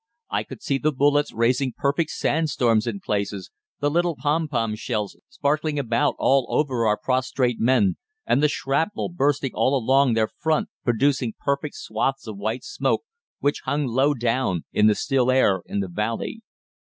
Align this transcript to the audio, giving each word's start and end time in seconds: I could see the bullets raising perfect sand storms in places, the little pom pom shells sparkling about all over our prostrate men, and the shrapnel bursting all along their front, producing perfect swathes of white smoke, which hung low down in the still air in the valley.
I 0.31 0.41
could 0.41 0.63
see 0.63 0.79
the 0.79 0.91
bullets 0.91 1.31
raising 1.31 1.73
perfect 1.77 2.09
sand 2.09 2.49
storms 2.49 2.87
in 2.87 3.01
places, 3.01 3.51
the 3.81 3.91
little 3.91 4.15
pom 4.15 4.47
pom 4.47 4.73
shells 4.75 5.15
sparkling 5.29 5.77
about 5.77 6.15
all 6.17 6.47
over 6.49 6.87
our 6.87 6.97
prostrate 6.97 7.59
men, 7.59 7.97
and 8.25 8.41
the 8.41 8.47
shrapnel 8.47 9.09
bursting 9.09 9.51
all 9.53 9.77
along 9.77 10.15
their 10.15 10.29
front, 10.39 10.69
producing 10.83 11.35
perfect 11.39 11.75
swathes 11.75 12.25
of 12.27 12.35
white 12.35 12.63
smoke, 12.63 13.03
which 13.41 13.61
hung 13.65 13.85
low 13.85 14.15
down 14.15 14.63
in 14.73 14.87
the 14.87 14.95
still 14.95 15.29
air 15.29 15.61
in 15.67 15.81
the 15.81 15.87
valley. 15.87 16.41